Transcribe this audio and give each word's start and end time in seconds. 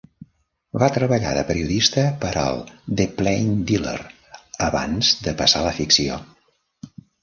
Va 0.83 0.87
treballar 0.95 1.33
de 1.39 1.43
periodista 1.49 2.07
per 2.25 2.33
al 2.45 2.59
"The 3.03 3.07
Plain 3.21 3.55
Dealer" 3.75 3.97
abans 4.73 5.15
de 5.29 5.39
passar 5.45 5.65
a 5.67 5.71
la 5.73 5.81
ficció. 5.83 6.23